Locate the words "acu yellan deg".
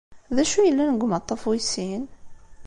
0.43-1.03